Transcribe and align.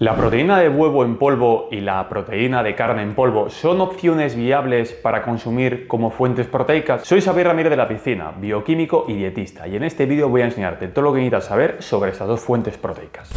¿La 0.00 0.16
proteína 0.16 0.58
de 0.58 0.70
huevo 0.70 1.04
en 1.04 1.18
polvo 1.18 1.68
y 1.70 1.80
la 1.80 2.08
proteína 2.08 2.62
de 2.62 2.74
carne 2.74 3.02
en 3.02 3.14
polvo 3.14 3.50
son 3.50 3.82
opciones 3.82 4.34
viables 4.34 4.94
para 4.94 5.22
consumir 5.22 5.86
como 5.86 6.10
fuentes 6.10 6.46
proteicas? 6.46 7.06
Soy 7.06 7.20
Xavier 7.20 7.48
Ramírez 7.48 7.68
de 7.68 7.76
la 7.76 7.86
Piscina, 7.86 8.32
bioquímico 8.34 9.04
y 9.08 9.12
dietista, 9.12 9.68
y 9.68 9.76
en 9.76 9.82
este 9.82 10.06
vídeo 10.06 10.30
voy 10.30 10.40
a 10.40 10.46
enseñarte 10.46 10.88
todo 10.88 11.04
lo 11.04 11.12
que 11.12 11.18
necesitas 11.18 11.44
saber 11.44 11.82
sobre 11.82 12.12
estas 12.12 12.28
dos 12.28 12.40
fuentes 12.40 12.78
proteicas. 12.78 13.28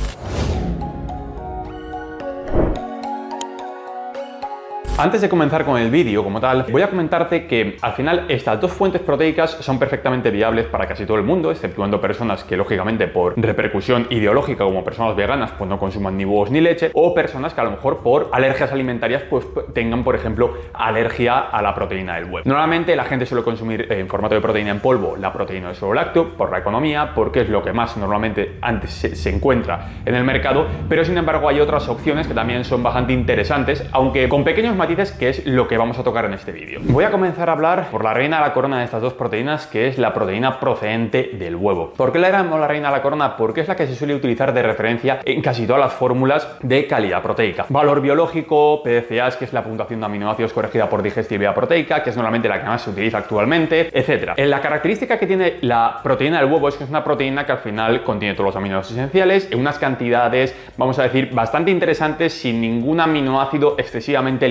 Antes 4.95 5.21
de 5.21 5.27
comenzar 5.27 5.65
con 5.65 5.81
el 5.81 5.89
vídeo 5.89 6.23
como 6.23 6.39
tal, 6.39 6.67
voy 6.71 6.83
a 6.83 6.87
comentarte 6.87 7.47
que 7.47 7.77
al 7.81 7.93
final 7.93 8.25
estas 8.29 8.61
dos 8.61 8.71
fuentes 8.71 9.01
proteicas 9.01 9.49
son 9.49 9.79
perfectamente 9.79 10.29
viables 10.29 10.67
para 10.67 10.87
casi 10.87 11.03
todo 11.07 11.17
el 11.17 11.23
mundo, 11.23 11.49
exceptuando 11.49 11.99
personas 11.99 12.43
que 12.43 12.55
lógicamente 12.55 13.07
por 13.07 13.33
repercusión 13.35 14.05
ideológica 14.11 14.63
como 14.63 14.83
personas 14.83 15.15
veganas 15.15 15.51
pues 15.57 15.67
no 15.67 15.79
consuman 15.79 16.15
ni 16.15 16.25
huevos 16.25 16.51
ni 16.51 16.61
leche 16.61 16.91
o 16.93 17.11
personas 17.15 17.55
que 17.55 17.61
a 17.61 17.63
lo 17.63 17.71
mejor 17.71 18.03
por 18.03 18.29
alergias 18.33 18.71
alimentarias 18.71 19.23
pues 19.23 19.47
tengan 19.73 20.03
por 20.03 20.13
ejemplo 20.13 20.53
alergia 20.75 21.39
a 21.39 21.63
la 21.63 21.73
proteína 21.73 22.15
del 22.15 22.25
huevo. 22.25 22.41
Normalmente 22.45 22.95
la 22.95 23.05
gente 23.05 23.25
suele 23.25 23.43
consumir 23.43 23.91
en 23.91 24.07
formato 24.07 24.35
de 24.35 24.41
proteína 24.41 24.69
en 24.69 24.79
polvo 24.79 25.15
la 25.17 25.33
proteína 25.33 25.69
de 25.69 25.75
suelo 25.75 25.95
lácteo 25.95 26.37
por 26.37 26.51
la 26.51 26.59
economía, 26.59 27.13
porque 27.15 27.41
es 27.41 27.49
lo 27.49 27.63
que 27.63 27.73
más 27.73 27.97
normalmente 27.97 28.57
antes 28.61 28.91
se, 28.91 29.15
se 29.15 29.31
encuentra 29.31 29.89
en 30.05 30.13
el 30.13 30.23
mercado, 30.23 30.67
pero 30.87 31.03
sin 31.03 31.17
embargo 31.17 31.49
hay 31.49 31.59
otras 31.59 31.89
opciones 31.89 32.27
que 32.27 32.35
también 32.35 32.63
son 32.63 32.83
bastante 32.83 33.11
interesantes, 33.11 33.83
aunque 33.91 34.29
con 34.29 34.43
pequeños 34.43 34.75
matices 34.83 35.13
que 35.13 35.29
es 35.29 35.45
lo 35.45 35.65
que 35.65 35.77
vamos 35.77 35.97
a 35.97 36.03
tocar 36.03 36.25
en 36.25 36.33
este 36.33 36.51
vídeo. 36.51 36.81
Voy 36.83 37.05
a 37.05 37.11
comenzar 37.11 37.47
a 37.47 37.53
hablar 37.53 37.87
por 37.89 38.03
la 38.03 38.13
reina 38.13 38.37
de 38.37 38.43
la 38.43 38.53
corona 38.53 38.79
de 38.79 38.83
estas 38.83 39.01
dos 39.01 39.13
proteínas, 39.13 39.65
que 39.65 39.87
es 39.87 39.97
la 39.97 40.13
proteína 40.13 40.59
procedente 40.59 41.31
del 41.39 41.55
huevo. 41.55 41.93
¿Por 41.95 42.11
qué 42.11 42.19
la 42.19 42.29
llamamos 42.29 42.59
la 42.59 42.67
reina 42.67 42.89
de 42.89 42.97
la 42.97 43.01
corona? 43.01 43.37
Porque 43.37 43.61
es 43.61 43.69
la 43.69 43.77
que 43.77 43.87
se 43.87 43.95
suele 43.95 44.13
utilizar 44.13 44.53
de 44.53 44.61
referencia 44.61 45.21
en 45.23 45.41
casi 45.41 45.65
todas 45.65 45.79
las 45.79 45.93
fórmulas 45.93 46.57
de 46.61 46.85
calidad 46.85 47.21
proteica. 47.21 47.65
Valor 47.69 48.01
biológico, 48.01 48.83
PDCAs, 48.83 49.37
que 49.37 49.45
es 49.45 49.53
la 49.53 49.63
puntuación 49.63 50.01
de 50.01 50.05
aminoácidos 50.05 50.51
corregida 50.51 50.89
por 50.89 51.01
digestibilidad 51.01 51.55
proteica, 51.55 52.03
que 52.03 52.09
es 52.09 52.17
normalmente 52.17 52.49
la 52.49 52.59
que 52.59 52.65
más 52.65 52.81
se 52.81 52.89
utiliza 52.89 53.19
actualmente, 53.19 53.89
etcétera. 53.97 54.35
La 54.37 54.59
característica 54.59 55.17
que 55.17 55.27
tiene 55.27 55.59
la 55.61 56.01
proteína 56.03 56.41
del 56.41 56.51
huevo 56.51 56.67
es 56.67 56.75
que 56.75 56.83
es 56.83 56.89
una 56.89 57.05
proteína 57.05 57.45
que 57.45 57.53
al 57.53 57.59
final 57.59 58.03
contiene 58.03 58.35
todos 58.35 58.47
los 58.47 58.55
aminoácidos 58.57 58.97
esenciales 58.97 59.47
en 59.49 59.59
unas 59.59 59.79
cantidades, 59.79 60.53
vamos 60.75 60.99
a 60.99 61.03
decir, 61.03 61.29
bastante 61.33 61.71
interesantes 61.71 62.33
sin 62.33 62.59
ningún 62.59 62.99
aminoácido 62.99 63.75
excesivamente 63.77 64.45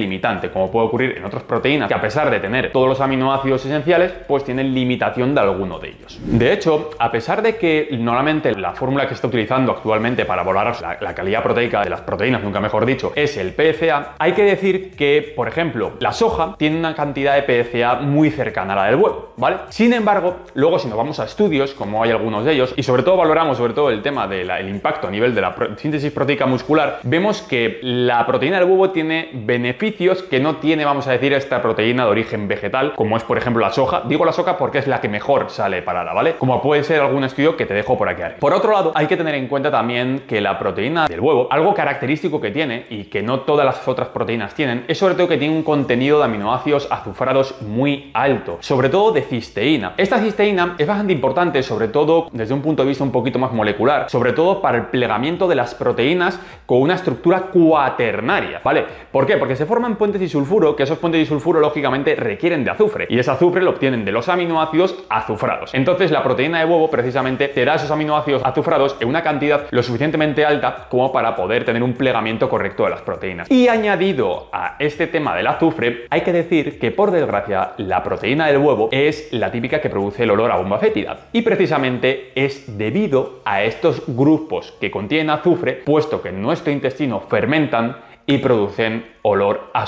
como 0.52 0.70
puede 0.70 0.86
ocurrir 0.86 1.16
en 1.16 1.24
otras 1.24 1.42
proteínas 1.42 1.88
que 1.88 1.94
a 1.94 2.00
pesar 2.00 2.30
de 2.30 2.38
tener 2.38 2.70
todos 2.70 2.88
los 2.88 3.00
aminoácidos 3.00 3.64
esenciales, 3.64 4.12
pues 4.28 4.44
tienen 4.44 4.72
limitación 4.72 5.34
de 5.34 5.40
alguno 5.40 5.78
de 5.80 5.88
ellos. 5.88 6.20
De 6.22 6.52
hecho, 6.52 6.90
a 6.98 7.10
pesar 7.10 7.42
de 7.42 7.56
que 7.56 7.88
normalmente 7.92 8.54
la 8.54 8.72
fórmula 8.72 9.04
que 9.04 9.10
se 9.10 9.14
está 9.14 9.26
utilizando 9.26 9.72
actualmente 9.72 10.24
para 10.24 10.44
valorar 10.44 10.76
la, 11.00 11.14
calidad 11.14 11.42
proteica 11.42 11.82
de 11.82 11.90
las 11.90 12.02
proteínas, 12.02 12.42
nunca 12.42 12.60
mejor 12.60 12.86
dicho, 12.86 13.12
es 13.16 13.36
el 13.36 13.52
PCA, 13.52 14.14
hay 14.18 14.32
que 14.32 14.44
decir 14.44 14.92
que, 14.96 15.32
por 15.34 15.48
ejemplo, 15.48 15.92
la 15.98 16.12
soja 16.12 16.54
tiene 16.56 16.78
una 16.78 16.94
cantidad 16.94 17.34
de 17.34 17.42
PCA 17.42 17.96
muy 17.96 18.30
cercana 18.30 18.74
a 18.74 18.76
la 18.76 18.84
del 18.86 18.96
huevo, 18.96 19.32
¿vale? 19.36 19.56
Sin 19.70 19.92
embargo, 19.92 20.36
luego 20.54 20.78
si 20.78 20.88
nos 20.88 20.96
vamos 20.96 21.18
a 21.18 21.24
estudios, 21.24 21.74
como 21.74 22.02
hay 22.02 22.10
algunos 22.10 22.44
de 22.44 22.52
ellos, 22.52 22.72
y 22.76 22.82
sobre 22.82 23.02
todo 23.02 23.16
valoramos 23.16 23.58
sobre 23.58 23.74
todo 23.74 23.90
el 23.90 24.02
tema 24.02 24.26
del 24.28 24.68
impacto 24.68 25.08
a 25.08 25.10
nivel 25.10 25.34
de 25.34 25.40
la 25.40 25.54
síntesis 25.76 26.12
proteica 26.12 26.46
muscular, 26.46 27.00
vemos 27.02 27.42
que 27.42 27.80
la 27.82 28.24
proteína 28.24 28.58
del 28.58 28.68
huevo 28.68 28.90
tiene 28.90 29.30
beneficios 29.32 30.11
que 30.20 30.40
no 30.40 30.56
tiene, 30.56 30.84
vamos 30.84 31.06
a 31.06 31.12
decir, 31.12 31.32
esta 31.32 31.62
proteína 31.62 32.04
de 32.04 32.10
origen 32.10 32.48
vegetal, 32.48 32.92
como 32.94 33.16
es 33.16 33.22
por 33.22 33.38
ejemplo 33.38 33.62
la 33.62 33.72
soja. 33.72 34.02
Digo 34.06 34.26
la 34.26 34.32
soja 34.32 34.58
porque 34.58 34.78
es 34.78 34.86
la 34.86 35.00
que 35.00 35.08
mejor 35.08 35.48
sale 35.48 35.80
parada, 35.80 36.12
¿vale? 36.12 36.34
Como 36.34 36.60
puede 36.60 36.82
ser 36.84 37.00
algún 37.00 37.24
estudio 37.24 37.56
que 37.56 37.64
te 37.64 37.72
dejo 37.72 37.96
por 37.96 38.08
aquí 38.08 38.20
arriba. 38.20 38.40
Por 38.40 38.52
otro 38.52 38.72
lado, 38.72 38.92
hay 38.94 39.06
que 39.06 39.16
tener 39.16 39.34
en 39.36 39.46
cuenta 39.46 39.70
también 39.70 40.24
que 40.26 40.40
la 40.40 40.58
proteína 40.58 41.06
del 41.06 41.20
huevo, 41.20 41.48
algo 41.50 41.72
característico 41.72 42.40
que 42.40 42.50
tiene 42.50 42.86
y 42.90 43.04
que 43.04 43.22
no 43.22 43.40
todas 43.40 43.64
las 43.64 43.86
otras 43.86 44.08
proteínas 44.08 44.54
tienen, 44.54 44.84
es 44.88 44.98
sobre 44.98 45.14
todo 45.14 45.28
que 45.28 45.38
tiene 45.38 45.54
un 45.54 45.62
contenido 45.62 46.18
de 46.18 46.24
aminoácidos 46.24 46.88
azufrados 46.90 47.62
muy 47.62 48.10
alto, 48.14 48.58
sobre 48.60 48.88
todo 48.88 49.12
de 49.12 49.22
cisteína. 49.22 49.94
Esta 49.96 50.18
cisteína 50.18 50.74
es 50.78 50.86
bastante 50.86 51.12
importante, 51.12 51.62
sobre 51.62 51.88
todo 51.88 52.28
desde 52.32 52.54
un 52.54 52.62
punto 52.62 52.82
de 52.82 52.88
vista 52.88 53.04
un 53.04 53.12
poquito 53.12 53.38
más 53.38 53.52
molecular, 53.52 54.10
sobre 54.10 54.32
todo 54.32 54.60
para 54.60 54.78
el 54.78 54.86
plegamiento 54.86 55.46
de 55.48 55.54
las 55.54 55.74
proteínas 55.74 56.40
con 56.66 56.82
una 56.82 56.94
estructura 56.94 57.42
cuaternaria, 57.52 58.60
¿vale? 58.64 58.84
¿Por 59.10 59.26
qué? 59.26 59.36
Porque 59.36 59.56
se 59.56 59.66
forman 59.66 59.96
puentes 60.02 60.20
disulfuro, 60.20 60.74
que 60.74 60.82
esos 60.82 60.98
puentes 60.98 61.20
disulfuro 61.20 61.60
lógicamente 61.60 62.16
requieren 62.16 62.64
de 62.64 62.72
azufre 62.72 63.06
y 63.08 63.20
ese 63.20 63.30
azufre 63.30 63.62
lo 63.62 63.70
obtienen 63.70 64.04
de 64.04 64.10
los 64.10 64.28
aminoácidos 64.28 64.96
azufrados. 65.08 65.72
Entonces 65.74 66.10
la 66.10 66.24
proteína 66.24 66.58
de 66.58 66.64
huevo 66.64 66.90
precisamente 66.90 67.46
te 67.46 67.64
da 67.64 67.76
esos 67.76 67.88
aminoácidos 67.92 68.42
azufrados 68.44 68.96
en 68.98 69.06
una 69.06 69.22
cantidad 69.22 69.68
lo 69.70 69.80
suficientemente 69.80 70.44
alta 70.44 70.88
como 70.88 71.12
para 71.12 71.36
poder 71.36 71.64
tener 71.64 71.84
un 71.84 71.92
plegamiento 71.92 72.48
correcto 72.48 72.82
de 72.82 72.90
las 72.90 73.02
proteínas. 73.02 73.48
Y 73.48 73.68
añadido 73.68 74.48
a 74.50 74.74
este 74.80 75.06
tema 75.06 75.36
del 75.36 75.46
azufre, 75.46 76.06
hay 76.10 76.22
que 76.22 76.32
decir 76.32 76.80
que 76.80 76.90
por 76.90 77.12
desgracia 77.12 77.74
la 77.76 78.02
proteína 78.02 78.48
del 78.48 78.58
huevo 78.58 78.88
es 78.90 79.32
la 79.32 79.52
típica 79.52 79.80
que 79.80 79.88
produce 79.88 80.24
el 80.24 80.32
olor 80.32 80.50
a 80.50 80.56
bomba 80.56 80.80
fétida 80.80 81.28
y 81.30 81.42
precisamente 81.42 82.32
es 82.34 82.76
debido 82.76 83.38
a 83.44 83.62
estos 83.62 84.02
grupos 84.08 84.74
que 84.80 84.90
contienen 84.90 85.30
azufre, 85.30 85.74
puesto 85.74 86.20
que 86.20 86.30
en 86.30 86.42
nuestro 86.42 86.72
intestino 86.72 87.20
fermentan 87.20 88.10
y 88.26 88.38
producen 88.38 89.12
olor 89.22 89.70
a 89.72 89.86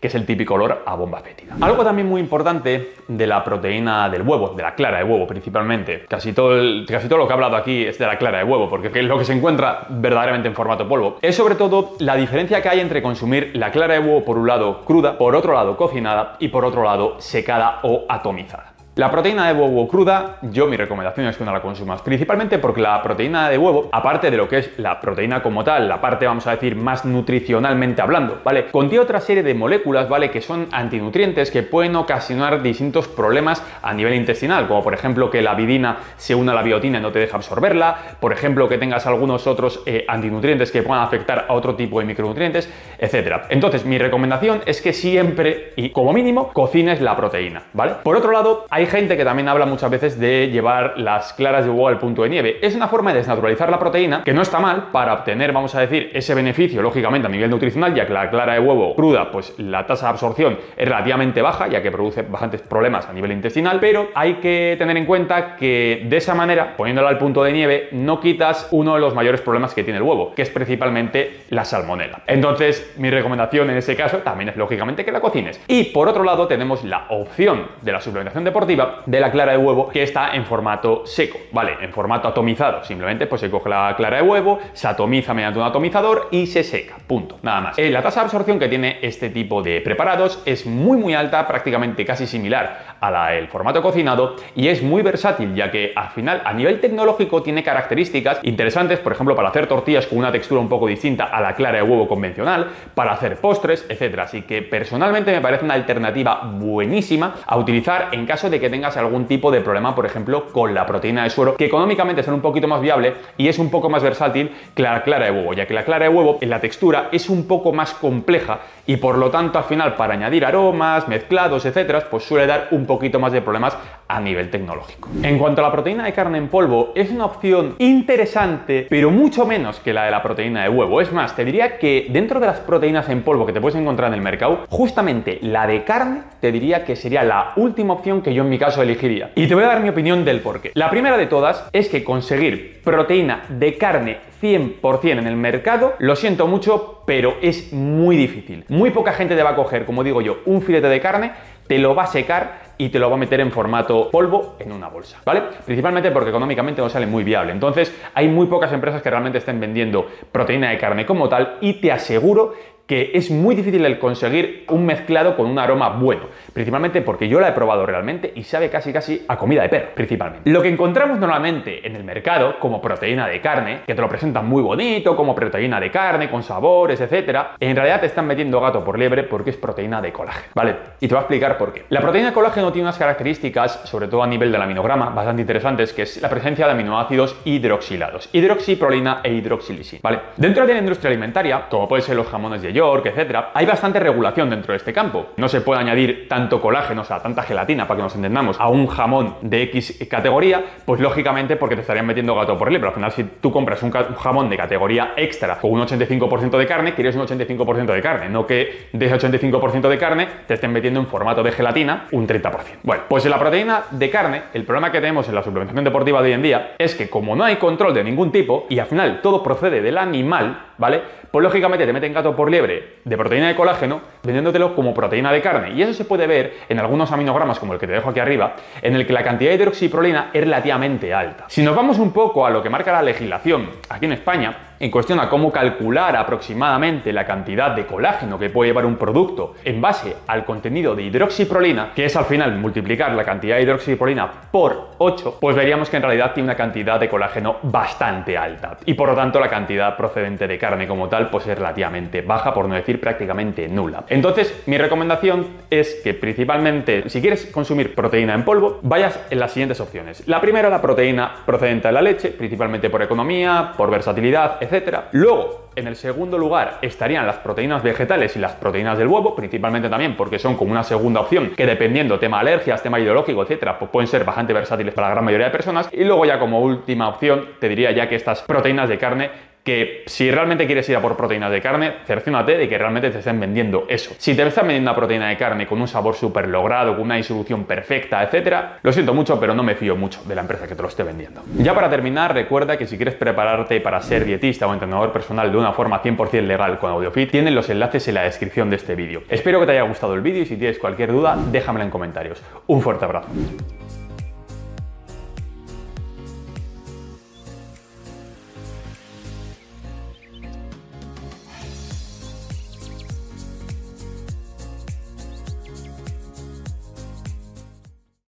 que 0.00 0.06
es 0.08 0.14
el 0.14 0.24
típico 0.24 0.54
olor 0.54 0.82
a 0.86 0.94
bomba 0.94 1.20
fétida. 1.20 1.54
Algo 1.60 1.84
también 1.84 2.08
muy 2.08 2.20
importante 2.20 2.94
de 3.06 3.26
la 3.26 3.44
proteína 3.44 4.08
del 4.08 4.22
huevo, 4.22 4.50
de 4.50 4.62
la 4.62 4.74
clara 4.74 4.98
de 4.98 5.04
huevo 5.04 5.26
principalmente, 5.26 6.04
casi 6.08 6.32
todo, 6.32 6.60
casi 6.86 7.08
todo 7.08 7.18
lo 7.18 7.26
que 7.26 7.32
he 7.32 7.34
hablado 7.34 7.56
aquí 7.56 7.84
es 7.84 7.98
de 7.98 8.06
la 8.06 8.16
clara 8.16 8.38
de 8.38 8.44
huevo, 8.44 8.68
porque 8.68 8.88
es 8.88 9.04
lo 9.04 9.18
que 9.18 9.24
se 9.24 9.32
encuentra 9.32 9.86
verdaderamente 9.88 10.48
en 10.48 10.54
formato 10.54 10.88
polvo, 10.88 11.18
es 11.20 11.36
sobre 11.36 11.54
todo 11.54 11.96
la 11.98 12.16
diferencia 12.16 12.62
que 12.62 12.68
hay 12.68 12.80
entre 12.80 13.02
consumir 13.02 13.50
la 13.54 13.70
clara 13.70 13.94
de 13.94 14.00
huevo 14.00 14.24
por 14.24 14.38
un 14.38 14.46
lado 14.46 14.80
cruda, 14.84 15.18
por 15.18 15.36
otro 15.36 15.52
lado 15.52 15.76
cocinada 15.76 16.36
y 16.38 16.48
por 16.48 16.64
otro 16.64 16.82
lado 16.82 17.20
secada 17.20 17.80
o 17.82 18.06
atomizada. 18.08 18.71
La 18.94 19.10
proteína 19.10 19.46
de 19.46 19.58
huevo 19.58 19.88
cruda, 19.88 20.36
yo 20.42 20.66
mi 20.66 20.76
recomendación 20.76 21.26
es 21.26 21.38
que 21.38 21.46
no 21.46 21.50
la 21.50 21.62
consumas, 21.62 22.02
principalmente 22.02 22.58
porque 22.58 22.82
la 22.82 23.02
proteína 23.02 23.48
de 23.48 23.56
huevo, 23.56 23.88
aparte 23.90 24.30
de 24.30 24.36
lo 24.36 24.46
que 24.46 24.58
es 24.58 24.78
la 24.78 25.00
proteína 25.00 25.42
como 25.42 25.64
tal, 25.64 25.88
la 25.88 25.98
parte 25.98 26.26
vamos 26.26 26.46
a 26.46 26.50
decir 26.50 26.76
más 26.76 27.06
nutricionalmente 27.06 28.02
hablando, 28.02 28.42
¿vale? 28.44 28.66
Contiene 28.66 29.02
otra 29.02 29.18
serie 29.20 29.42
de 29.42 29.54
moléculas, 29.54 30.10
¿vale? 30.10 30.30
Que 30.30 30.42
son 30.42 30.68
antinutrientes 30.72 31.50
que 31.50 31.62
pueden 31.62 31.96
ocasionar 31.96 32.60
distintos 32.60 33.08
problemas 33.08 33.64
a 33.80 33.94
nivel 33.94 34.12
intestinal, 34.12 34.68
como 34.68 34.82
por 34.82 34.92
ejemplo 34.92 35.30
que 35.30 35.40
la 35.40 35.54
vidina 35.54 35.96
se 36.18 36.34
una 36.34 36.52
a 36.52 36.54
la 36.54 36.62
biotina 36.62 36.98
y 36.98 37.00
no 37.00 37.12
te 37.12 37.20
deja 37.20 37.38
absorberla, 37.38 37.96
por 38.20 38.34
ejemplo 38.34 38.68
que 38.68 38.76
tengas 38.76 39.06
algunos 39.06 39.46
otros 39.46 39.82
eh, 39.86 40.04
antinutrientes 40.06 40.70
que 40.70 40.82
puedan 40.82 41.02
afectar 41.02 41.46
a 41.48 41.54
otro 41.54 41.76
tipo 41.76 41.98
de 41.98 42.04
micronutrientes, 42.04 42.70
etcétera. 42.98 43.46
Entonces, 43.48 43.86
mi 43.86 43.96
recomendación 43.96 44.60
es 44.66 44.82
que 44.82 44.92
siempre 44.92 45.72
y 45.76 45.88
como 45.88 46.12
mínimo 46.12 46.52
cocines 46.52 47.00
la 47.00 47.16
proteína, 47.16 47.62
¿vale? 47.72 47.94
Por 48.02 48.16
otro 48.16 48.30
lado, 48.30 48.66
hay 48.68 48.81
hay 48.82 48.88
gente 48.88 49.16
que 49.16 49.24
también 49.24 49.48
habla 49.48 49.64
muchas 49.64 49.88
veces 49.90 50.18
de 50.18 50.50
llevar 50.50 50.94
las 50.96 51.32
claras 51.34 51.64
de 51.64 51.70
huevo 51.70 51.86
al 51.86 51.98
punto 51.98 52.24
de 52.24 52.28
nieve. 52.28 52.58
Es 52.62 52.74
una 52.74 52.88
forma 52.88 53.12
de 53.12 53.18
desnaturalizar 53.18 53.70
la 53.70 53.78
proteína 53.78 54.24
que 54.24 54.32
no 54.32 54.42
está 54.42 54.58
mal 54.58 54.88
para 54.90 55.14
obtener, 55.14 55.52
vamos 55.52 55.72
a 55.76 55.80
decir, 55.80 56.10
ese 56.12 56.34
beneficio, 56.34 56.82
lógicamente, 56.82 57.28
a 57.28 57.30
nivel 57.30 57.48
nutricional, 57.48 57.94
ya 57.94 58.08
que 58.08 58.12
la 58.12 58.28
clara 58.28 58.54
de 58.54 58.58
huevo 58.58 58.96
cruda, 58.96 59.30
pues 59.30 59.54
la 59.58 59.86
tasa 59.86 60.06
de 60.06 60.10
absorción 60.10 60.58
es 60.76 60.84
relativamente 60.84 61.42
baja, 61.42 61.68
ya 61.68 61.80
que 61.80 61.92
produce 61.92 62.22
bastantes 62.22 62.60
problemas 62.62 63.08
a 63.08 63.12
nivel 63.12 63.30
intestinal, 63.30 63.78
pero 63.78 64.08
hay 64.16 64.34
que 64.34 64.74
tener 64.76 64.96
en 64.96 65.06
cuenta 65.06 65.54
que 65.54 66.04
de 66.04 66.16
esa 66.16 66.34
manera, 66.34 66.76
poniéndola 66.76 67.08
al 67.08 67.18
punto 67.18 67.44
de 67.44 67.52
nieve, 67.52 67.88
no 67.92 68.18
quitas 68.18 68.66
uno 68.72 68.94
de 68.94 69.00
los 69.00 69.14
mayores 69.14 69.42
problemas 69.42 69.74
que 69.74 69.84
tiene 69.84 69.98
el 69.98 70.02
huevo, 70.02 70.34
que 70.34 70.42
es 70.42 70.50
principalmente 70.50 71.42
la 71.50 71.64
salmonela. 71.64 72.22
Entonces, 72.26 72.94
mi 72.98 73.10
recomendación 73.10 73.70
en 73.70 73.76
ese 73.76 73.94
caso 73.94 74.18
también 74.18 74.48
es 74.48 74.56
lógicamente 74.56 75.04
que 75.04 75.12
la 75.12 75.20
cocines. 75.20 75.60
Y 75.68 75.84
por 75.84 76.08
otro 76.08 76.24
lado, 76.24 76.48
tenemos 76.48 76.82
la 76.82 77.06
opción 77.10 77.68
de 77.80 77.92
la 77.92 78.00
suplementación 78.00 78.42
deportiva 78.42 78.71
de 79.06 79.20
la 79.20 79.30
clara 79.30 79.52
de 79.52 79.58
huevo 79.58 79.88
que 79.88 80.02
está 80.02 80.34
en 80.34 80.44
formato 80.44 81.06
seco, 81.06 81.38
¿vale? 81.52 81.76
En 81.80 81.92
formato 81.92 82.28
atomizado. 82.28 82.84
Simplemente 82.84 83.26
pues 83.26 83.40
se 83.40 83.50
coge 83.50 83.68
la 83.68 83.94
clara 83.96 84.18
de 84.18 84.22
huevo, 84.22 84.58
se 84.72 84.88
atomiza 84.88 85.34
mediante 85.34 85.58
un 85.58 85.64
atomizador 85.64 86.28
y 86.30 86.46
se 86.46 86.62
seca. 86.62 86.96
Punto. 87.06 87.38
Nada 87.42 87.60
más. 87.60 87.78
Eh, 87.78 87.90
la 87.90 88.02
tasa 88.02 88.20
de 88.20 88.24
absorción 88.26 88.58
que 88.58 88.68
tiene 88.68 88.98
este 89.02 89.30
tipo 89.30 89.62
de 89.62 89.80
preparados 89.80 90.42
es 90.44 90.66
muy 90.66 90.96
muy 90.96 91.14
alta, 91.14 91.46
prácticamente 91.46 92.04
casi 92.04 92.26
similar 92.26 92.96
a 93.00 93.10
la 93.10 93.28
del 93.30 93.48
formato 93.48 93.82
cocinado 93.82 94.36
y 94.54 94.68
es 94.68 94.82
muy 94.82 95.02
versátil 95.02 95.54
ya 95.54 95.70
que 95.70 95.92
al 95.94 96.10
final 96.10 96.42
a 96.44 96.52
nivel 96.52 96.80
tecnológico 96.80 97.42
tiene 97.42 97.62
características 97.62 98.40
interesantes, 98.42 98.98
por 99.00 99.12
ejemplo 99.12 99.34
para 99.34 99.48
hacer 99.48 99.66
tortillas 99.66 100.06
con 100.06 100.18
una 100.18 100.32
textura 100.32 100.60
un 100.60 100.68
poco 100.68 100.86
distinta 100.86 101.24
a 101.24 101.40
la 101.40 101.54
clara 101.54 101.78
de 101.78 101.82
huevo 101.82 102.08
convencional, 102.08 102.68
para 102.94 103.12
hacer 103.12 103.36
postres, 103.36 103.86
etcétera. 103.88 104.24
Así 104.24 104.42
que 104.42 104.62
personalmente 104.62 105.32
me 105.32 105.40
parece 105.40 105.64
una 105.64 105.74
alternativa 105.74 106.42
buenísima 106.44 107.36
a 107.46 107.56
utilizar 107.56 108.08
en 108.12 108.26
caso 108.26 108.50
de 108.50 108.60
que 108.62 108.70
tengas 108.70 108.96
algún 108.96 109.26
tipo 109.26 109.50
de 109.50 109.60
problema, 109.60 109.94
por 109.94 110.06
ejemplo, 110.06 110.46
con 110.52 110.72
la 110.72 110.86
proteína 110.86 111.24
de 111.24 111.30
suero, 111.30 111.56
que 111.56 111.66
económicamente 111.66 112.20
es 112.20 112.28
un 112.28 112.40
poquito 112.40 112.68
más 112.68 112.80
viable 112.80 113.14
y 113.36 113.48
es 113.48 113.58
un 113.58 113.70
poco 113.70 113.90
más 113.90 114.02
versátil 114.02 114.52
que 114.74 114.82
la 114.82 115.02
clara 115.02 115.26
de 115.26 115.32
huevo, 115.32 115.52
ya 115.52 115.66
que 115.66 115.74
la 115.74 115.84
clara 115.84 116.04
de 116.04 116.14
huevo 116.14 116.38
en 116.40 116.48
la 116.48 116.60
textura 116.60 117.08
es 117.10 117.28
un 117.28 117.48
poco 117.48 117.72
más 117.72 117.92
compleja 117.92 118.60
y 118.86 118.96
por 118.96 119.18
lo 119.18 119.30
tanto 119.30 119.58
al 119.58 119.64
final 119.64 119.96
para 119.96 120.14
añadir 120.14 120.44
aromas, 120.44 121.08
mezclados, 121.08 121.66
etcétera, 121.66 122.04
pues 122.08 122.24
suele 122.24 122.46
dar 122.46 122.68
un 122.70 122.86
poquito 122.86 123.18
más 123.18 123.32
de 123.32 123.42
problemas 123.42 123.76
a 124.08 124.20
nivel 124.20 124.50
tecnológico. 124.50 125.08
En 125.22 125.38
cuanto 125.38 125.62
a 125.62 125.64
la 125.64 125.72
proteína 125.72 126.04
de 126.04 126.12
carne 126.12 126.38
en 126.38 126.48
polvo, 126.48 126.92
es 126.94 127.10
una 127.10 127.24
opción 127.24 127.76
interesante, 127.78 128.86
pero 128.88 129.10
mucho 129.10 129.46
menos 129.46 129.80
que 129.80 129.92
la 129.92 130.04
de 130.04 130.10
la 130.10 130.22
proteína 130.22 130.62
de 130.62 130.68
huevo. 130.68 131.00
Es 131.00 131.12
más, 131.12 131.34
te 131.34 131.44
diría 131.44 131.78
que 131.78 132.08
dentro 132.10 132.38
de 132.38 132.46
las 132.46 132.60
proteínas 132.60 133.08
en 133.08 133.22
polvo 133.22 133.46
que 133.46 133.52
te 133.52 133.60
puedes 133.60 133.78
encontrar 133.80 134.08
en 134.08 134.14
el 134.14 134.20
mercado, 134.20 134.66
justamente 134.68 135.38
la 135.42 135.66
de 135.66 135.84
carne 135.84 136.22
te 136.40 136.52
diría 136.52 136.84
que 136.84 136.94
sería 136.94 137.22
la 137.22 137.52
última 137.56 137.94
opción 137.94 138.20
que 138.20 138.34
yo 138.34 138.44
mi 138.52 138.58
caso 138.58 138.82
elegiría. 138.82 139.32
Y 139.34 139.46
te 139.46 139.54
voy 139.54 139.64
a 139.64 139.68
dar 139.68 139.80
mi 139.80 139.88
opinión 139.88 140.26
del 140.26 140.40
porqué. 140.40 140.72
La 140.74 140.90
primera 140.90 141.16
de 141.16 141.24
todas 141.24 141.70
es 141.72 141.88
que 141.88 142.04
conseguir 142.04 142.82
proteína 142.84 143.44
de 143.48 143.78
carne 143.78 144.18
100% 144.42 145.18
en 145.18 145.26
el 145.26 145.36
mercado, 145.36 145.94
lo 145.98 146.14
siento 146.16 146.46
mucho, 146.46 147.02
pero 147.06 147.36
es 147.40 147.72
muy 147.72 148.14
difícil. 148.14 148.66
Muy 148.68 148.90
poca 148.90 149.14
gente 149.14 149.36
te 149.36 149.42
va 149.42 149.50
a 149.50 149.56
coger, 149.56 149.86
como 149.86 150.04
digo 150.04 150.20
yo, 150.20 150.40
un 150.44 150.60
filete 150.60 150.88
de 150.88 151.00
carne, 151.00 151.32
te 151.66 151.78
lo 151.78 151.94
va 151.94 152.02
a 152.02 152.08
secar 152.08 152.72
y 152.76 152.90
te 152.90 152.98
lo 152.98 153.08
va 153.08 153.16
a 153.16 153.18
meter 153.18 153.40
en 153.40 153.52
formato 153.52 154.10
polvo 154.10 154.56
en 154.58 154.72
una 154.72 154.88
bolsa, 154.88 155.18
¿vale? 155.24 155.42
Principalmente 155.64 156.10
porque 156.10 156.28
económicamente 156.28 156.82
no 156.82 156.90
sale 156.90 157.06
muy 157.06 157.24
viable. 157.24 157.52
Entonces, 157.52 157.96
hay 158.12 158.28
muy 158.28 158.48
pocas 158.48 158.72
empresas 158.72 159.00
que 159.00 159.08
realmente 159.08 159.38
estén 159.38 159.60
vendiendo 159.60 160.06
proteína 160.30 160.68
de 160.68 160.78
carne 160.78 161.06
como 161.06 161.28
tal 161.28 161.58
y 161.62 161.74
te 161.74 161.90
aseguro 161.90 162.52
que 162.86 163.12
es 163.14 163.30
muy 163.30 163.54
difícil 163.54 163.84
el 163.84 163.98
conseguir 163.98 164.64
un 164.68 164.84
mezclado 164.84 165.36
con 165.36 165.46
un 165.46 165.58
aroma 165.58 165.90
bueno, 165.90 166.24
principalmente 166.52 167.02
porque 167.02 167.28
yo 167.28 167.40
la 167.40 167.48
he 167.48 167.52
probado 167.52 167.86
realmente 167.86 168.32
y 168.34 168.42
sabe 168.42 168.70
casi 168.70 168.92
casi 168.92 169.24
a 169.28 169.36
comida 169.36 169.62
de 169.62 169.68
perro, 169.68 169.88
principalmente. 169.94 170.50
Lo 170.50 170.62
que 170.62 170.68
encontramos 170.68 171.18
normalmente 171.18 171.86
en 171.86 171.96
el 171.96 172.04
mercado 172.04 172.58
como 172.58 172.80
proteína 172.80 173.28
de 173.28 173.40
carne, 173.40 173.80
que 173.86 173.94
te 173.94 174.00
lo 174.00 174.08
presentan 174.08 174.46
muy 174.46 174.62
bonito, 174.62 175.16
como 175.16 175.34
proteína 175.34 175.80
de 175.80 175.90
carne, 175.90 176.30
con 176.30 176.42
sabores, 176.42 177.00
etcétera, 177.00 177.56
en 177.58 177.76
realidad 177.76 178.00
te 178.00 178.06
están 178.06 178.26
metiendo 178.26 178.60
gato 178.60 178.84
por 178.84 178.98
liebre 178.98 179.22
porque 179.24 179.50
es 179.50 179.56
proteína 179.56 180.00
de 180.00 180.12
colágeno, 180.12 180.48
¿vale? 180.54 180.76
Y 181.00 181.08
te 181.08 181.14
voy 181.14 181.18
a 181.18 181.22
explicar 181.22 181.56
por 181.58 181.72
qué. 181.72 181.84
La 181.88 182.00
proteína 182.00 182.28
de 182.28 182.34
colágeno 182.34 182.72
tiene 182.72 182.86
unas 182.86 182.98
características, 182.98 183.82
sobre 183.84 184.08
todo 184.08 184.22
a 184.22 184.26
nivel 184.26 184.52
del 184.52 184.60
aminograma, 184.60 185.10
bastante 185.10 185.42
interesantes, 185.42 185.92
que 185.92 186.02
es 186.02 186.20
la 186.20 186.28
presencia 186.28 186.66
de 186.66 186.72
aminoácidos 186.72 187.36
hidroxilados, 187.44 188.28
hidroxiprolina 188.32 189.20
e 189.22 189.32
hidroxilisina, 189.32 190.00
¿vale? 190.02 190.20
Dentro 190.36 190.66
de 190.66 190.74
la 190.74 190.80
industria 190.80 191.10
alimentaria, 191.10 191.68
como 191.68 191.88
pueden 191.88 192.04
ser 192.04 192.16
los 192.16 192.26
jamones 192.26 192.62
de 192.62 192.71
York, 192.72 193.06
etcétera, 193.06 193.50
hay 193.54 193.66
bastante 193.66 194.00
regulación 194.00 194.50
dentro 194.50 194.72
de 194.72 194.78
este 194.78 194.92
campo. 194.92 195.28
No 195.36 195.48
se 195.48 195.60
puede 195.60 195.80
añadir 195.80 196.26
tanto 196.28 196.60
colágeno, 196.60 197.02
o 197.02 197.04
sea, 197.04 197.20
tanta 197.20 197.42
gelatina, 197.42 197.86
para 197.86 197.98
que 197.98 198.02
nos 198.04 198.14
entendamos, 198.14 198.58
a 198.60 198.68
un 198.68 198.86
jamón 198.86 199.36
de 199.42 199.62
X 199.62 199.98
categoría, 200.08 200.62
pues 200.84 201.00
lógicamente 201.00 201.56
porque 201.56 201.74
te 201.74 201.82
estarían 201.82 202.06
metiendo 202.06 202.34
gato 202.34 202.56
por 202.58 202.70
liebre. 202.70 202.88
Al 202.88 202.94
final, 202.94 203.12
si 203.12 203.24
tú 203.24 203.50
compras 203.52 203.82
un, 203.82 203.90
jamón 203.90 204.48
de 204.48 204.56
categoría 204.56 205.14
extra 205.16 205.58
con 205.58 205.72
un 205.72 205.80
85% 205.80 206.58
de 206.58 206.66
carne, 206.66 206.94
quieres 206.94 207.16
un 207.16 207.26
85% 207.26 207.92
de 207.92 208.00
carne, 208.00 208.28
no 208.28 208.46
que 208.46 208.88
de 208.92 209.06
ese 209.06 209.16
85% 209.16 209.88
de 209.88 209.98
carne 209.98 210.28
te 210.46 210.54
estén 210.54 210.72
metiendo 210.72 211.00
en 211.00 211.06
formato 211.06 211.42
de 211.42 211.52
gelatina 211.52 212.06
un 212.12 212.26
30%. 212.26 212.52
Bueno, 212.82 213.04
pues 213.08 213.24
en 213.24 213.30
la 213.30 213.38
proteína 213.38 213.84
de 213.90 214.10
carne, 214.10 214.42
el 214.52 214.64
problema 214.64 214.90
que 214.90 215.00
tenemos 215.00 215.28
en 215.28 215.34
la 215.34 215.42
suplementación 215.42 215.84
deportiva 215.84 216.22
de 216.22 216.28
hoy 216.28 216.34
en 216.34 216.42
día 216.42 216.74
es 216.78 216.94
que 216.94 217.08
como 217.08 217.36
no 217.36 217.44
hay 217.44 217.56
control 217.56 217.94
de 217.94 218.04
ningún 218.04 218.32
tipo 218.32 218.66
y 218.68 218.78
al 218.78 218.86
final 218.86 219.20
todo 219.22 219.42
procede 219.42 219.80
del 219.80 219.98
animal, 219.98 220.66
¿vale? 220.78 221.02
Pues 221.32 221.42
lógicamente 221.42 221.86
te 221.86 221.94
meten 221.94 222.12
gato 222.12 222.36
por 222.36 222.50
liebre 222.50 222.98
de 223.04 223.16
proteína 223.16 223.48
de 223.48 223.56
colágeno 223.56 224.02
vendiéndotelo 224.22 224.76
como 224.76 224.92
proteína 224.92 225.32
de 225.32 225.40
carne. 225.40 225.72
Y 225.72 225.80
eso 225.80 225.94
se 225.94 226.04
puede 226.04 226.26
ver 226.26 226.58
en 226.68 226.78
algunos 226.78 227.10
aminogramas 227.10 227.58
como 227.58 227.72
el 227.72 227.78
que 227.78 227.86
te 227.86 227.94
dejo 227.94 228.10
aquí 228.10 228.20
arriba, 228.20 228.54
en 228.82 228.94
el 228.94 229.06
que 229.06 229.14
la 229.14 229.24
cantidad 229.24 229.50
de 229.50 229.56
hidroxiprolina 229.56 230.28
es 230.34 230.42
relativamente 230.42 231.14
alta. 231.14 231.46
Si 231.48 231.62
nos 231.62 231.74
vamos 231.74 231.98
un 231.98 232.12
poco 232.12 232.44
a 232.44 232.50
lo 232.50 232.62
que 232.62 232.68
marca 232.68 232.92
la 232.92 233.00
legislación 233.00 233.70
aquí 233.88 234.04
en 234.04 234.12
España, 234.12 234.71
en 234.82 234.90
cuestión 234.90 235.20
a 235.20 235.28
cómo 235.28 235.52
calcular 235.52 236.16
aproximadamente 236.16 237.12
la 237.12 237.24
cantidad 237.24 237.70
de 237.70 237.86
colágeno 237.86 238.36
que 238.36 238.50
puede 238.50 238.70
llevar 238.70 238.84
un 238.84 238.96
producto 238.96 239.54
en 239.64 239.80
base 239.80 240.16
al 240.26 240.44
contenido 240.44 240.96
de 240.96 241.04
hidroxiprolina, 241.04 241.92
que 241.94 242.06
es 242.06 242.16
al 242.16 242.24
final 242.24 242.56
multiplicar 242.58 243.12
la 243.12 243.22
cantidad 243.22 243.56
de 243.56 243.62
hidroxiprolina 243.62 244.28
por 244.50 244.88
8, 244.98 245.38
pues 245.40 245.54
veríamos 245.54 245.88
que 245.88 245.98
en 245.98 246.02
realidad 246.02 246.32
tiene 246.34 246.48
una 246.48 246.56
cantidad 246.56 246.98
de 246.98 247.08
colágeno 247.08 247.58
bastante 247.62 248.36
alta. 248.36 248.78
Y 248.84 248.94
por 248.94 249.08
lo 249.08 249.14
tanto 249.14 249.38
la 249.38 249.48
cantidad 249.48 249.96
procedente 249.96 250.48
de 250.48 250.58
carne 250.58 250.88
como 250.88 251.08
tal 251.08 251.30
pues 251.30 251.46
es 251.46 251.56
relativamente 251.56 252.22
baja, 252.22 252.52
por 252.52 252.68
no 252.68 252.74
decir 252.74 253.00
prácticamente 253.00 253.68
nula. 253.68 254.02
Entonces 254.08 254.64
mi 254.66 254.78
recomendación 254.78 255.46
es 255.70 256.00
que 256.02 256.12
principalmente 256.12 257.08
si 257.08 257.20
quieres 257.20 257.46
consumir 257.46 257.94
proteína 257.94 258.34
en 258.34 258.44
polvo, 258.44 258.80
vayas 258.82 259.20
en 259.30 259.38
las 259.38 259.52
siguientes 259.52 259.78
opciones. 259.78 260.26
La 260.26 260.40
primera, 260.40 260.68
la 260.68 260.82
proteína 260.82 261.32
procedente 261.46 261.86
de 261.86 261.92
la 261.92 262.02
leche, 262.02 262.30
principalmente 262.30 262.90
por 262.90 263.00
economía, 263.00 263.74
por 263.76 263.88
versatilidad, 263.88 264.56
etc 264.60 264.71
Luego, 265.12 265.68
en 265.76 265.86
el 265.86 265.96
segundo 265.96 266.38
lugar 266.38 266.78
estarían 266.82 267.26
las 267.26 267.36
proteínas 267.36 267.82
vegetales 267.82 268.36
y 268.36 268.38
las 268.38 268.52
proteínas 268.52 268.98
del 268.98 269.08
huevo, 269.08 269.34
principalmente 269.34 269.88
también 269.88 270.16
porque 270.16 270.38
son 270.38 270.56
como 270.56 270.72
una 270.72 270.82
segunda 270.82 271.20
opción 271.20 271.52
que 271.56 271.66
dependiendo 271.66 272.18
tema 272.18 272.40
alergias, 272.40 272.82
tema 272.82 272.98
ideológico, 273.00 273.42
etcétera, 273.42 273.78
pues 273.78 273.90
pueden 273.90 274.06
ser 274.06 274.24
bastante 274.24 274.52
versátiles 274.52 274.94
para 274.94 275.08
la 275.08 275.14
gran 275.14 275.24
mayoría 275.24 275.46
de 275.46 275.52
personas. 275.52 275.88
Y 275.92 276.04
luego 276.04 276.24
ya 276.24 276.38
como 276.38 276.60
última 276.60 277.08
opción 277.08 277.50
te 277.60 277.68
diría 277.68 277.90
ya 277.92 278.08
que 278.08 278.16
estas 278.16 278.42
proteínas 278.42 278.88
de 278.88 278.98
carne 278.98 279.30
que 279.64 280.02
si 280.06 280.30
realmente 280.30 280.66
quieres 280.66 280.88
ir 280.88 280.96
a 280.96 281.00
por 281.00 281.16
proteínas 281.16 281.50
de 281.50 281.60
carne, 281.60 281.94
cerciónate 282.04 282.58
de 282.58 282.68
que 282.68 282.76
realmente 282.78 283.10
te 283.10 283.18
estén 283.18 283.38
vendiendo 283.38 283.86
eso. 283.88 284.14
Si 284.18 284.34
te 284.34 284.42
están 284.42 284.66
vendiendo 284.66 284.90
una 284.90 284.96
proteína 284.96 285.28
de 285.28 285.36
carne 285.36 285.66
con 285.66 285.80
un 285.80 285.86
sabor 285.86 286.14
súper 286.14 286.48
logrado, 286.48 286.94
con 286.94 287.04
una 287.04 287.16
disolución 287.16 287.64
perfecta, 287.64 288.22
etcétera, 288.22 288.78
lo 288.82 288.92
siento 288.92 289.14
mucho, 289.14 289.38
pero 289.38 289.54
no 289.54 289.62
me 289.62 289.74
fío 289.74 289.94
mucho 289.94 290.22
de 290.24 290.34
la 290.34 290.40
empresa 290.40 290.66
que 290.66 290.74
te 290.74 290.82
lo 290.82 290.88
esté 290.88 291.04
vendiendo. 291.04 291.42
Ya 291.58 291.74
para 291.74 291.88
terminar, 291.88 292.34
recuerda 292.34 292.76
que 292.76 292.86
si 292.86 292.96
quieres 292.96 293.14
prepararte 293.14 293.80
para 293.80 294.00
ser 294.00 294.24
dietista 294.24 294.66
o 294.66 294.72
entrenador 294.72 295.12
personal 295.12 295.52
de 295.52 295.58
una 295.58 295.72
forma 295.72 296.02
100% 296.02 296.42
legal 296.42 296.78
con 296.78 296.90
AudioFit, 296.90 297.30
tienen 297.30 297.54
los 297.54 297.70
enlaces 297.70 298.08
en 298.08 298.14
la 298.14 298.22
descripción 298.22 298.68
de 298.68 298.76
este 298.76 298.94
vídeo. 298.96 299.22
Espero 299.28 299.60
que 299.60 299.66
te 299.66 299.72
haya 299.72 299.82
gustado 299.82 300.14
el 300.14 300.22
vídeo 300.22 300.42
y 300.42 300.46
si 300.46 300.56
tienes 300.56 300.78
cualquier 300.78 301.12
duda, 301.12 301.38
déjamela 301.50 301.84
en 301.84 301.90
comentarios. 301.90 302.42
Un 302.66 302.80
fuerte 302.80 303.04
abrazo. 303.04 303.28